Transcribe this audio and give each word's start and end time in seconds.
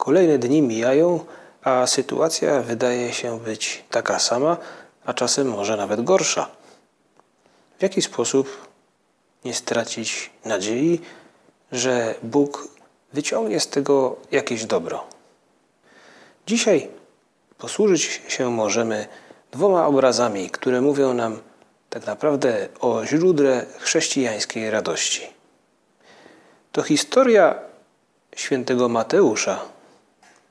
Kolejne 0.00 0.38
dni 0.38 0.62
mijają, 0.62 1.24
a 1.62 1.86
sytuacja 1.86 2.62
wydaje 2.62 3.12
się 3.12 3.40
być 3.40 3.84
taka 3.90 4.18
sama, 4.18 4.56
a 5.04 5.14
czasem 5.14 5.48
może 5.48 5.76
nawet 5.76 6.04
gorsza. 6.04 6.48
W 7.78 7.82
jaki 7.82 8.02
sposób 8.02 8.68
nie 9.44 9.54
stracić 9.54 10.30
nadziei, 10.44 11.00
że 11.72 12.14
Bóg 12.22 12.68
wyciągnie 13.12 13.60
z 13.60 13.68
tego 13.68 14.16
jakieś 14.30 14.64
dobro? 14.64 15.04
Dzisiaj 16.46 16.88
posłużyć 17.58 18.22
się 18.28 18.50
możemy 18.50 19.06
dwoma 19.52 19.86
obrazami, 19.86 20.50
które 20.50 20.80
mówią 20.80 21.14
nam 21.14 21.40
tak 21.90 22.06
naprawdę 22.06 22.68
o 22.80 23.06
źródle 23.06 23.66
chrześcijańskiej 23.78 24.70
radości. 24.70 25.26
To 26.72 26.82
historia 26.82 27.54
świętego 28.36 28.88
Mateusza 28.88 29.79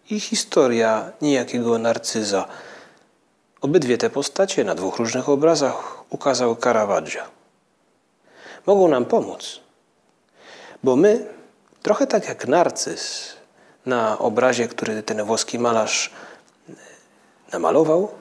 i 0.10 0.20
historia 0.20 1.12
niejakiego 1.22 1.78
Narcyza. 1.78 2.48
Obydwie 3.62 3.98
te 3.98 4.10
postacie 4.10 4.64
na 4.64 4.76
dwóch 4.76 4.98
różnych 4.98 5.30
obrazach 5.30 6.04
ukazał 6.10 6.56
Caravaggio. 6.56 7.22
Mogą 8.66 8.88
nam 8.88 9.06
pomóc, 9.06 9.60
bo 10.84 10.96
my, 10.96 11.26
trochę 11.82 12.08
tak 12.08 12.28
jak 12.28 12.48
Narcyz 12.48 13.34
na 13.86 14.20
obrazie, 14.20 14.68
który 14.68 15.04
ten 15.04 15.24
włoski 15.24 15.60
malarz 15.60 16.12
namalował, 17.52 18.12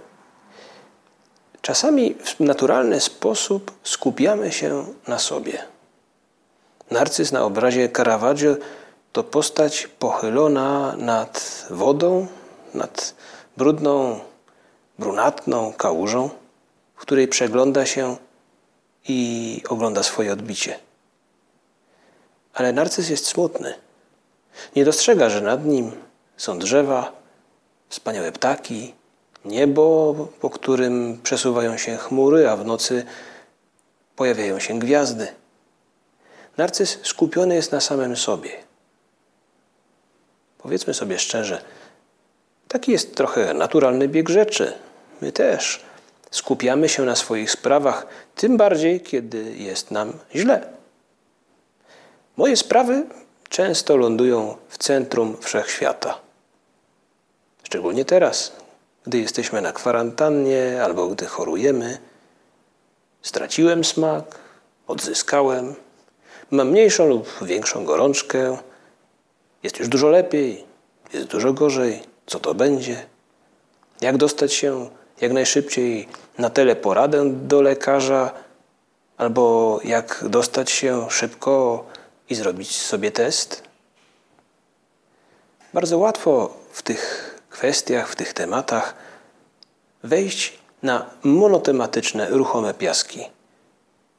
czasami 1.63 2.15
w 2.15 2.41
naturalny 2.41 3.01
sposób 3.01 3.79
skupiamy 3.83 4.53
się 4.53 4.87
na 5.07 5.19
sobie. 5.19 5.63
Narcyz 6.91 7.33
na 7.33 7.45
obrazie 7.45 7.89
Caravaggio 7.89 8.57
to 9.13 9.25
postać 9.25 9.89
pochylona 9.99 10.95
nad 10.97 11.67
wodą, 11.71 12.27
nad 12.75 13.15
brudną, 13.57 14.21
brunatną 14.99 15.73
kałużą, 15.73 16.31
w 16.97 17.01
której 17.01 17.29
przegląda 17.29 17.87
się 17.87 18.17
i 19.09 19.63
ogląda 19.69 20.03
swoje 20.03 20.33
odbicie. 20.33 20.79
Ale 22.55 22.73
narcyz 22.73 23.09
jest 23.09 23.27
smutny. 23.27 23.75
Nie 24.77 24.85
dostrzega, 24.85 25.31
że 25.31 25.41
nad 25.41 25.65
nim 25.65 25.93
są 26.37 26.59
drzewa, 26.59 27.13
wspaniałe 27.89 28.33
ptaki, 28.33 28.95
niebo, 29.45 30.15
po 30.41 30.51
którym 30.51 31.21
przesuwają 31.23 31.77
się 31.77 31.97
chmury, 31.97 32.49
a 32.49 32.57
w 32.57 32.67
nocy 32.67 33.05
pojawiają 34.17 34.59
się 34.59 34.79
gwiazdy. 34.79 35.29
Narcyz 36.57 36.99
skupiony 37.03 37.55
jest 37.55 37.73
na 37.73 37.81
samym 37.81 38.17
sobie. 38.17 38.68
Powiedzmy 40.59 40.95
sobie 40.95 41.19
szczerze, 41.19 41.63
taki 42.69 42.93
jest 42.93 43.15
trochę 43.17 43.55
naturalny 43.55 44.09
bieg 44.09 44.29
rzeczy. 44.29 44.73
My 45.21 45.33
też 45.33 45.85
skupiamy 46.31 46.89
się 46.89 47.05
na 47.05 47.17
swoich 47.17 47.51
sprawach, 47.51 48.07
tym 48.35 48.57
bardziej, 48.57 49.01
kiedy 49.01 49.55
jest 49.57 49.91
nam 49.91 50.13
źle. 50.35 50.69
Moje 52.37 52.57
sprawy 52.57 53.07
często 53.49 53.97
lądują 53.97 54.57
w 54.69 54.79
centrum 54.79 55.37
wszechświata. 55.41 56.19
Szczególnie 57.63 58.05
teraz, 58.05 58.53
gdy 59.07 59.19
jesteśmy 59.19 59.61
na 59.63 59.73
kwarantannie 59.73 60.81
albo 60.85 61.09
gdy 61.09 61.27
chorujemy. 61.27 61.99
Straciłem 63.23 63.85
smak, 63.85 64.25
odzyskałem, 64.87 65.75
mam 66.51 66.71
mniejszą 66.71 67.07
lub 67.07 67.29
większą 67.43 67.85
gorączkę, 67.85 68.59
jest 69.63 69.79
już 69.79 69.89
dużo 69.89 70.09
lepiej, 70.09 70.65
jest 71.13 71.27
dużo 71.27 71.53
gorzej, 71.53 72.03
co 72.27 72.41
to 72.41 72.55
będzie? 72.55 73.07
Jak 74.01 74.17
dostać 74.17 74.53
się 74.53 74.91
jak 75.21 75.33
najszybciej 75.33 76.09
na 76.39 76.51
teleporadę 76.51 77.31
do 77.31 77.63
lekarza, 77.63 78.35
albo 79.17 79.81
jak 79.85 80.25
dostać 80.29 80.71
się 80.71 81.11
szybko 81.11 81.85
i 82.31 82.35
zrobić 82.35 82.77
sobie 82.77 83.11
test? 83.11 83.63
Bardzo 85.75 85.99
łatwo 85.99 86.57
w 86.73 86.83
tych 86.83 87.35
kwestiach, 87.51 88.09
w 88.09 88.17
tych 88.17 88.33
tematach 88.33 88.95
wejść 90.03 90.59
na 90.83 91.11
monotematyczne, 91.23 92.31
ruchome 92.31 92.75
piaski. 92.75 93.25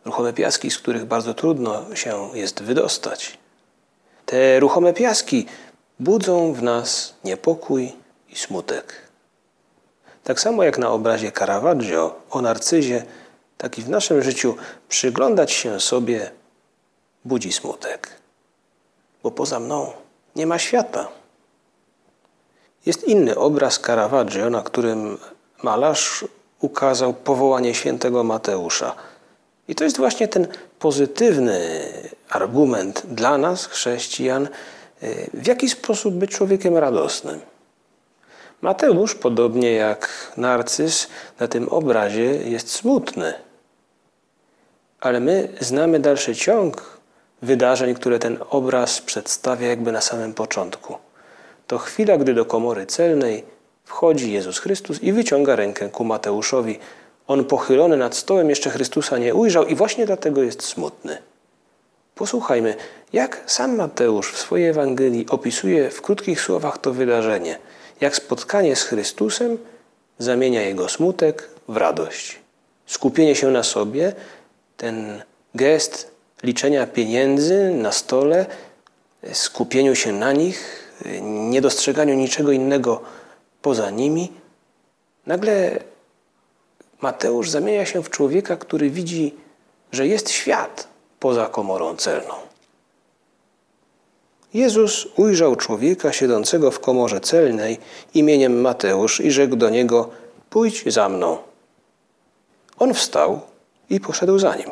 Ruchome 0.05 0.33
piaski, 0.33 0.71
z 0.71 0.77
których 0.77 1.05
bardzo 1.05 1.33
trudno 1.33 1.95
się 1.95 2.29
jest 2.33 2.63
wydostać. 2.63 3.37
Te 4.29 4.59
ruchome 4.59 4.93
piaski 4.93 5.45
budzą 5.99 6.53
w 6.53 6.63
nas 6.63 7.13
niepokój 7.23 7.93
i 8.29 8.35
smutek. 8.35 8.93
Tak 10.23 10.39
samo 10.39 10.63
jak 10.63 10.77
na 10.77 10.89
obrazie 10.89 11.31
Caravaggio 11.31 12.15
o 12.29 12.41
narcyzie, 12.41 13.03
tak 13.57 13.79
i 13.79 13.81
w 13.81 13.89
naszym 13.89 14.21
życiu 14.21 14.55
przyglądać 14.89 15.51
się 15.51 15.79
sobie 15.79 16.31
budzi 17.25 17.51
smutek. 17.51 18.09
Bo 19.23 19.31
poza 19.31 19.59
mną 19.59 19.91
nie 20.35 20.47
ma 20.47 20.59
świata. 20.59 21.07
Jest 22.85 23.03
inny 23.03 23.37
obraz 23.37 23.79
Caravaggio, 23.79 24.49
na 24.49 24.61
którym 24.61 25.17
malarz 25.63 26.25
ukazał 26.59 27.13
powołanie 27.13 27.73
świętego 27.73 28.23
Mateusza. 28.23 28.95
I 29.69 29.75
to 29.75 29.83
jest 29.83 29.97
właśnie 29.97 30.27
ten 30.27 30.47
pozytywny 30.79 31.79
argument 32.29 33.03
dla 33.05 33.37
nas, 33.37 33.65
chrześcijan, 33.65 34.47
w 35.33 35.47
jaki 35.47 35.69
sposób 35.69 36.13
być 36.13 36.31
człowiekiem 36.31 36.77
radosnym. 36.77 37.39
Mateusz, 38.61 39.15
podobnie 39.15 39.71
jak 39.71 40.33
Narcyz, 40.37 41.07
na 41.39 41.47
tym 41.47 41.69
obrazie 41.69 42.23
jest 42.23 42.71
smutny. 42.71 43.33
Ale 44.99 45.19
my 45.19 45.49
znamy 45.59 45.99
dalszy 45.99 46.35
ciąg 46.35 46.99
wydarzeń, 47.41 47.95
które 47.95 48.19
ten 48.19 48.37
obraz 48.49 49.01
przedstawia 49.01 49.67
jakby 49.67 49.91
na 49.91 50.01
samym 50.01 50.33
początku 50.33 50.97
to 51.67 51.77
chwila, 51.77 52.17
gdy 52.17 52.33
do 52.33 52.45
komory 52.45 52.85
celnej 52.85 53.43
wchodzi 53.85 54.31
Jezus 54.31 54.59
Chrystus 54.59 55.03
i 55.03 55.13
wyciąga 55.13 55.55
rękę 55.55 55.89
ku 55.89 56.03
Mateuszowi. 56.03 56.79
On 57.29 57.45
pochylony 57.45 57.97
nad 57.97 58.15
stołem 58.15 58.49
jeszcze 58.49 58.69
Chrystusa 58.69 59.17
nie 59.17 59.35
ujrzał 59.35 59.65
i 59.65 59.75
właśnie 59.75 60.05
dlatego 60.05 60.43
jest 60.43 60.63
smutny. 60.63 61.17
Posłuchajmy, 62.15 62.75
jak 63.13 63.43
sam 63.45 63.75
Mateusz 63.75 64.31
w 64.33 64.37
swojej 64.37 64.67
Ewangelii 64.67 65.25
opisuje 65.29 65.89
w 65.89 66.01
krótkich 66.01 66.41
słowach 66.41 66.77
to 66.77 66.93
wydarzenie, 66.93 67.59
jak 68.01 68.15
spotkanie 68.15 68.75
z 68.75 68.83
Chrystusem 68.83 69.57
zamienia 70.17 70.61
jego 70.61 70.89
smutek 70.89 71.49
w 71.67 71.77
radość. 71.77 72.39
Skupienie 72.85 73.35
się 73.35 73.51
na 73.51 73.63
sobie, 73.63 74.13
ten 74.77 75.23
gest 75.55 76.11
liczenia 76.43 76.87
pieniędzy 76.87 77.71
na 77.73 77.91
stole, 77.91 78.45
skupieniu 79.33 79.95
się 79.95 80.11
na 80.11 80.31
nich, 80.31 80.89
niedostrzeganiu 81.21 82.15
niczego 82.15 82.51
innego 82.51 83.01
poza 83.61 83.89
nimi, 83.89 84.31
nagle 85.25 85.79
Mateusz 87.01 87.49
zamienia 87.49 87.85
się 87.85 88.03
w 88.03 88.09
człowieka, 88.09 88.57
który 88.57 88.89
widzi, 88.89 89.35
że 89.91 90.07
jest 90.07 90.29
świat 90.29 90.87
poza 91.19 91.45
komorą 91.45 91.95
celną. 91.95 92.33
Jezus 94.53 95.07
ujrzał 95.15 95.55
człowieka 95.55 96.13
siedzącego 96.13 96.71
w 96.71 96.79
komorze 96.79 97.19
celnej 97.21 97.77
imieniem 98.13 98.61
Mateusz 98.61 99.19
i 99.19 99.31
rzekł 99.31 99.55
do 99.55 99.69
niego: 99.69 100.09
Pójdź 100.49 100.93
za 100.93 101.09
mną. 101.09 101.37
On 102.77 102.93
wstał 102.93 103.41
i 103.89 103.99
poszedł 103.99 104.39
za 104.39 104.55
nim. 104.55 104.69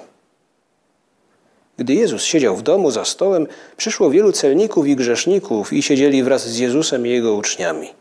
Gdy 1.78 1.94
Jezus 1.94 2.24
siedział 2.24 2.56
w 2.56 2.62
domu 2.62 2.92
za 2.92 3.06
stołem, 3.06 3.48
przyszło 3.78 4.10
wielu 4.10 4.32
celników 4.32 4.88
i 4.88 4.96
grzeszników 4.96 5.74
i 5.74 5.84
siedzieli 5.84 6.24
wraz 6.24 6.48
z 6.48 6.58
Jezusem 6.58 7.08
i 7.08 7.10
jego 7.10 7.34
uczniami. 7.34 7.94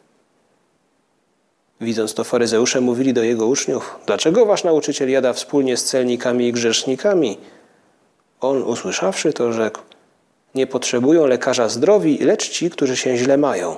Widząc 1.81 2.15
to, 2.15 2.25
faryzeusze 2.25 2.81
mówili 2.81 3.13
do 3.13 3.23
jego 3.23 3.47
uczniów: 3.47 3.99
Dlaczego 4.07 4.47
wasz 4.47 4.65
nauczyciel 4.65 5.11
jada 5.11 5.33
wspólnie 5.33 5.77
z 5.77 5.85
celnikami 5.85 6.47
i 6.47 6.53
grzesznikami? 6.53 7.39
On, 8.41 8.63
usłyszawszy 8.63 9.33
to, 9.33 9.53
rzekł: 9.53 9.81
Nie 10.55 10.67
potrzebują 10.67 11.27
lekarza 11.27 11.69
zdrowi, 11.69 12.19
lecz 12.19 12.49
ci, 12.49 12.71
którzy 12.71 12.97
się 12.97 13.17
źle 13.17 13.37
mają. 13.37 13.77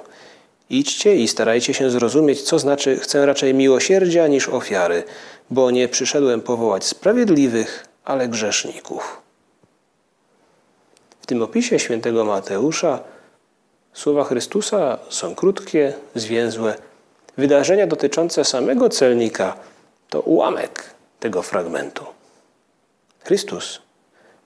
Idźcie 0.70 1.16
i 1.16 1.28
starajcie 1.28 1.74
się 1.74 1.90
zrozumieć, 1.90 2.42
co 2.42 2.58
znaczy 2.58 2.98
chcę 2.98 3.26
raczej 3.26 3.54
miłosierdzia 3.54 4.26
niż 4.26 4.48
ofiary, 4.48 5.02
bo 5.50 5.70
nie 5.70 5.88
przyszedłem 5.88 6.40
powołać 6.40 6.84
sprawiedliwych, 6.84 7.86
ale 8.04 8.28
grzeszników 8.28 9.28
tym 11.28 11.42
opisie 11.42 11.78
świętego 11.78 12.24
Mateusza 12.24 13.00
słowa 13.92 14.24
Chrystusa 14.24 14.98
są 15.08 15.34
krótkie, 15.34 15.92
zwięzłe. 16.14 16.74
Wydarzenia 17.38 17.86
dotyczące 17.86 18.44
samego 18.44 18.88
celnika 18.88 19.56
to 20.10 20.20
ułamek 20.20 20.94
tego 21.20 21.42
fragmentu. 21.42 22.04
Chrystus 23.24 23.80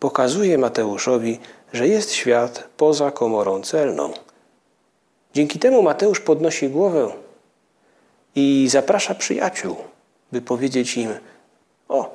pokazuje 0.00 0.58
Mateuszowi, 0.58 1.40
że 1.72 1.88
jest 1.88 2.12
świat 2.12 2.68
poza 2.76 3.10
komorą 3.10 3.62
celną. 3.62 4.12
Dzięki 5.34 5.58
temu 5.58 5.82
Mateusz 5.82 6.20
podnosi 6.20 6.68
głowę 6.68 7.12
i 8.34 8.68
zaprasza 8.70 9.14
przyjaciół, 9.14 9.76
by 10.32 10.40
powiedzieć 10.42 10.96
im: 10.96 11.14
O, 11.88 12.14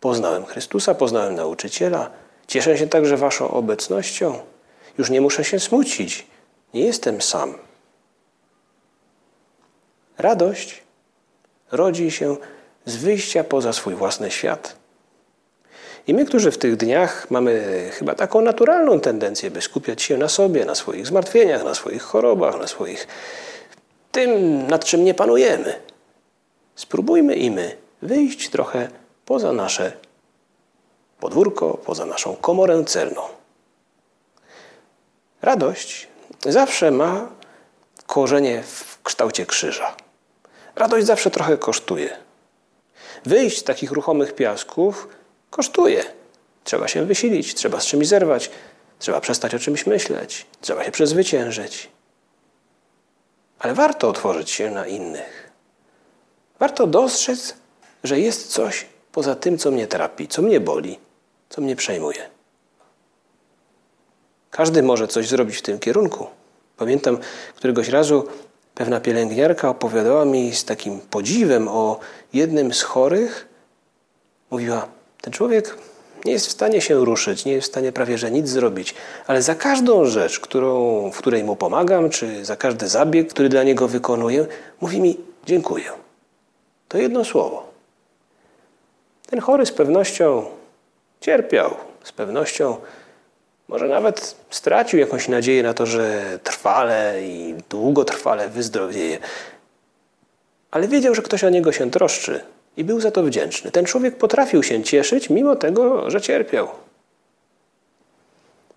poznałem 0.00 0.44
Chrystusa, 0.46 0.94
poznałem 0.94 1.34
nauczyciela, 1.34 2.10
cieszę 2.46 2.78
się 2.78 2.86
także 2.86 3.16
Waszą 3.16 3.50
obecnością, 3.50 4.38
już 4.98 5.10
nie 5.10 5.20
muszę 5.20 5.44
się 5.44 5.60
smucić, 5.60 6.26
nie 6.74 6.80
jestem 6.80 7.22
sam. 7.22 7.69
Radość 10.20 10.82
rodzi 11.72 12.10
się 12.10 12.36
z 12.84 12.96
wyjścia 12.96 13.44
poza 13.44 13.72
swój 13.72 13.94
własny 13.94 14.30
świat. 14.30 14.76
I 16.06 16.14
my, 16.14 16.24
którzy 16.24 16.50
w 16.50 16.58
tych 16.58 16.76
dniach 16.76 17.30
mamy 17.30 17.64
chyba 17.92 18.14
taką 18.14 18.40
naturalną 18.40 19.00
tendencję, 19.00 19.50
by 19.50 19.60
skupiać 19.60 20.02
się 20.02 20.16
na 20.18 20.28
sobie, 20.28 20.64
na 20.64 20.74
swoich 20.74 21.06
zmartwieniach, 21.06 21.64
na 21.64 21.74
swoich 21.74 22.02
chorobach, 22.02 22.60
na 22.60 22.66
swoich 22.66 23.06
tym, 24.12 24.66
nad 24.66 24.84
czym 24.84 25.04
nie 25.04 25.14
panujemy, 25.14 25.80
spróbujmy 26.74 27.34
i 27.34 27.50
my 27.50 27.76
wyjść 28.02 28.50
trochę 28.50 28.88
poza 29.26 29.52
nasze 29.52 29.92
podwórko, 31.20 31.78
poza 31.84 32.06
naszą 32.06 32.36
komorę 32.36 32.84
celną. 32.84 33.22
Radość 35.42 36.08
zawsze 36.46 36.90
ma 36.90 37.28
korzenie 38.06 38.62
w 38.62 39.02
kształcie 39.02 39.46
krzyża. 39.46 39.96
Radość 40.80 41.06
zawsze 41.06 41.30
trochę 41.30 41.58
kosztuje. 41.58 42.16
Wyjść 43.24 43.58
z 43.58 43.64
takich 43.64 43.92
ruchomych 43.92 44.34
piasków 44.34 45.08
kosztuje. 45.50 46.04
Trzeba 46.64 46.88
się 46.88 47.04
wysilić, 47.06 47.54
trzeba 47.54 47.80
z 47.80 47.86
czymś 47.86 48.08
zerwać, 48.08 48.50
trzeba 48.98 49.20
przestać 49.20 49.54
o 49.54 49.58
czymś 49.58 49.86
myśleć, 49.86 50.46
trzeba 50.60 50.84
się 50.84 50.90
przezwyciężyć. 50.90 51.88
Ale 53.58 53.74
warto 53.74 54.08
otworzyć 54.08 54.50
się 54.50 54.70
na 54.70 54.86
innych. 54.86 55.50
Warto 56.58 56.86
dostrzec, 56.86 57.54
że 58.04 58.20
jest 58.20 58.48
coś 58.48 58.86
poza 59.12 59.34
tym, 59.34 59.58
co 59.58 59.70
mnie 59.70 59.86
trapi, 59.86 60.28
co 60.28 60.42
mnie 60.42 60.60
boli, 60.60 60.98
co 61.48 61.60
mnie 61.60 61.76
przejmuje. 61.76 62.30
Każdy 64.50 64.82
może 64.82 65.08
coś 65.08 65.28
zrobić 65.28 65.56
w 65.56 65.62
tym 65.62 65.78
kierunku. 65.78 66.26
Pamiętam 66.76 67.18
któregoś 67.56 67.88
razu 67.88 68.28
pewna 68.80 69.00
pielęgniarka 69.00 69.68
opowiadała 69.68 70.24
mi 70.24 70.54
z 70.54 70.64
takim 70.64 71.00
podziwem 71.00 71.68
o 71.68 71.98
jednym 72.32 72.74
z 72.74 72.82
chorych. 72.82 73.48
Mówiła, 74.50 74.88
ten 75.20 75.32
człowiek 75.32 75.76
nie 76.24 76.32
jest 76.32 76.46
w 76.46 76.50
stanie 76.50 76.80
się 76.80 77.04
ruszyć, 77.04 77.44
nie 77.44 77.52
jest 77.52 77.68
w 77.68 77.70
stanie 77.70 77.92
prawie 77.92 78.18
że 78.18 78.30
nic 78.30 78.48
zrobić, 78.48 78.94
ale 79.26 79.42
za 79.42 79.54
każdą 79.54 80.04
rzecz, 80.04 80.40
którą, 80.40 81.10
w 81.10 81.18
której 81.18 81.44
mu 81.44 81.56
pomagam, 81.56 82.10
czy 82.10 82.44
za 82.44 82.56
każdy 82.56 82.88
zabieg, 82.88 83.28
który 83.28 83.48
dla 83.48 83.62
niego 83.62 83.88
wykonuję, 83.88 84.46
mówi 84.80 85.00
mi 85.00 85.20
dziękuję. 85.46 85.90
To 86.88 86.98
jedno 86.98 87.24
słowo. 87.24 87.66
Ten 89.26 89.40
chory 89.40 89.66
z 89.66 89.72
pewnością 89.72 90.44
cierpiał, 91.20 91.74
z 92.04 92.12
pewnością 92.12 92.76
może 93.70 93.88
nawet 93.88 94.36
stracił 94.50 94.98
jakąś 94.98 95.28
nadzieję 95.28 95.62
na 95.62 95.74
to, 95.74 95.86
że 95.86 96.38
trwale 96.44 97.22
i 97.22 97.54
długotrwale 97.68 98.48
wyzdrowieje. 98.48 99.18
Ale 100.70 100.88
wiedział, 100.88 101.14
że 101.14 101.22
ktoś 101.22 101.44
o 101.44 101.50
niego 101.50 101.72
się 101.72 101.90
troszczy 101.90 102.40
i 102.76 102.84
był 102.84 103.00
za 103.00 103.10
to 103.10 103.22
wdzięczny. 103.22 103.70
Ten 103.70 103.84
człowiek 103.84 104.16
potrafił 104.16 104.62
się 104.62 104.82
cieszyć, 104.82 105.30
mimo 105.30 105.56
tego, 105.56 106.10
że 106.10 106.20
cierpiał. 106.20 106.68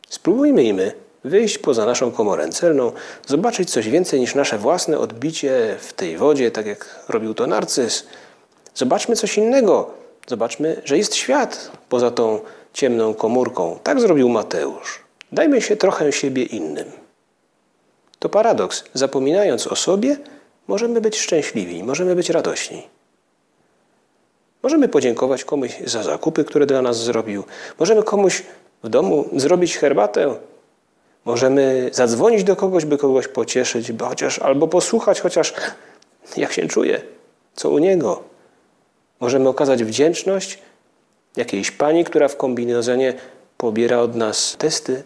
Spróbujmy 0.10 0.64
i 0.64 0.74
my 0.74 0.92
wyjść 1.24 1.58
poza 1.58 1.86
naszą 1.86 2.12
komorę 2.12 2.50
celną, 2.50 2.92
zobaczyć 3.28 3.72
coś 3.72 3.90
więcej 3.90 4.20
niż 4.20 4.36
nasze 4.36 4.58
własne 4.58 5.00
odbicie 5.00 5.76
w 5.80 5.94
tej 5.94 6.18
wodzie, 6.18 6.52
tak 6.52 6.66
jak 6.66 7.06
robił 7.10 7.34
to 7.34 7.48
narcyz. 7.48 8.08
Zobaczmy 8.76 9.16
coś 9.16 9.38
innego. 9.38 9.92
Zobaczmy, 10.28 10.82
że 10.86 10.98
jest 10.98 11.16
świat 11.16 11.72
poza 11.90 12.12
tą 12.12 12.40
ciemną 12.74 13.14
komórką. 13.14 13.80
Tak 13.84 14.02
zrobił 14.02 14.30
Mateusz. 14.30 15.00
Dajmy 15.32 15.62
się 15.62 15.76
trochę 15.76 16.12
siebie 16.12 16.44
innym. 16.44 16.92
To 18.20 18.30
paradoks. 18.30 18.84
Zapominając 18.94 19.68
o 19.68 19.76
sobie, 19.76 20.18
możemy 20.68 21.02
być 21.02 21.18
szczęśliwi, 21.20 21.84
możemy 21.84 22.16
być 22.16 22.30
radośni. 22.30 22.84
Możemy 24.64 24.88
podziękować 24.88 25.44
komuś 25.44 25.80
za 25.86 26.04
zakupy, 26.04 26.44
które 26.44 26.66
dla 26.66 26.82
nas 26.82 26.98
zrobił. 27.04 27.44
Możemy 27.80 28.04
komuś 28.04 28.44
w 28.84 28.90
domu 28.90 29.30
zrobić 29.36 29.78
herbatę. 29.78 30.36
Możemy 31.26 31.90
zadzwonić 31.94 32.44
do 32.44 32.56
kogoś, 32.56 32.86
by 32.86 32.98
kogoś 32.98 33.28
pocieszyć, 33.28 33.92
by 33.92 34.06
chociaż 34.06 34.40
albo 34.40 34.68
posłuchać, 34.68 35.22
chociaż 35.22 35.54
jak 36.38 36.54
się 36.54 36.68
czuje, 36.68 37.02
co 37.56 37.70
u 37.70 37.78
niego. 37.78 38.24
Możemy 39.20 39.50
okazać 39.50 39.84
wdzięczność 39.84 40.60
jakiejś 41.38 41.72
pani, 41.72 42.04
która 42.04 42.28
w 42.28 42.38
kombinezonie 42.38 43.14
pobiera 43.58 44.00
od 44.00 44.16
nas 44.16 44.56
testy. 44.58 45.04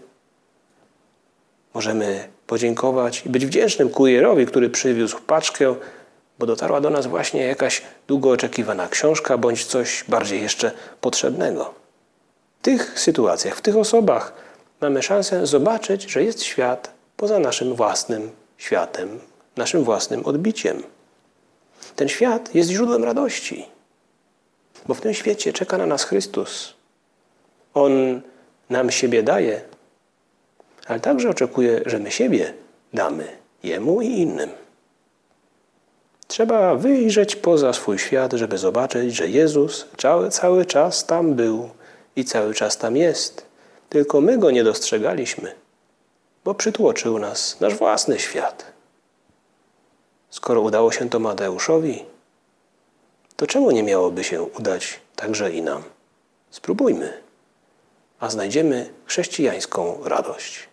Możemy 1.74 2.28
podziękować 2.48 3.26
i 3.26 3.30
być 3.30 3.46
wdzięcznym 3.46 3.90
kurierowi, 3.90 4.46
który 4.46 4.70
przywiózł 4.70 5.18
paczkę, 5.28 5.76
bo 6.40 6.46
dotarła 6.46 6.82
do 6.82 6.90
nas 6.90 7.08
właśnie 7.08 7.44
jakaś 7.44 7.82
długo 8.08 8.32
oczekiwana 8.32 8.88
książka 8.88 9.38
bądź 9.38 9.66
coś 9.66 10.04
bardziej 10.08 10.42
jeszcze 10.42 10.72
potrzebnego. 11.02 11.74
W 12.60 12.62
tych 12.62 13.00
sytuacjach, 13.00 13.56
w 13.56 13.62
tych 13.62 13.78
osobach 13.78 14.34
mamy 14.82 15.04
szansę 15.04 15.48
zobaczyć, 15.48 16.04
że 16.04 16.24
jest 16.24 16.44
świat 16.44 16.92
poza 17.18 17.40
naszym 17.40 17.76
własnym 17.76 18.32
światem, 18.58 19.20
naszym 19.58 19.84
własnym 19.84 20.26
odbiciem. 20.26 20.84
Ten 21.96 22.08
świat 22.08 22.56
jest 22.56 22.70
źródłem 22.70 23.04
radości. 23.04 23.77
Bo 24.86 24.94
w 24.94 25.02
tym 25.02 25.14
świecie 25.14 25.54
czeka 25.54 25.78
na 25.78 25.86
nas 25.86 26.04
Chrystus. 26.04 26.74
On 27.74 28.22
nam 28.70 28.92
siebie 28.92 29.24
daje, 29.24 29.62
ale 30.88 31.00
także 31.00 31.30
oczekuje, 31.30 31.82
że 31.86 32.00
my 32.00 32.12
siebie 32.12 32.54
damy 32.94 33.28
Jemu 33.64 34.02
i 34.02 34.08
innym. 34.08 34.50
Trzeba 36.28 36.76
wyjrzeć 36.76 37.36
poza 37.36 37.74
swój 37.74 38.00
świat, 38.00 38.34
żeby 38.34 38.58
zobaczyć, 38.58 39.16
że 39.16 39.28
Jezus 39.28 39.86
cały, 39.98 40.30
cały 40.30 40.66
czas 40.66 41.06
tam 41.06 41.34
był 41.34 41.70
i 42.16 42.26
cały 42.26 42.54
czas 42.54 42.78
tam 42.78 42.98
jest. 42.98 43.46
Tylko 43.90 44.22
my 44.22 44.38
go 44.38 44.52
nie 44.52 44.64
dostrzegaliśmy, 44.64 45.56
bo 46.46 46.56
przytłoczył 46.56 47.20
nas 47.20 47.60
nasz 47.60 47.76
własny 47.76 48.20
świat. 48.20 48.66
Skoro 50.30 50.62
udało 50.62 50.92
się 50.92 51.10
to 51.10 51.20
Mateuszowi, 51.20 52.06
to 53.38 53.48
czemu 53.48 53.72
nie 53.72 53.84
miałoby 53.84 54.24
się 54.24 54.44
udać 54.44 55.00
także 55.16 55.52
i 55.52 55.62
nam? 55.62 55.84
Spróbujmy, 56.52 57.24
a 58.20 58.30
znajdziemy 58.30 58.90
chrześcijańską 59.06 60.00
radość. 60.04 60.67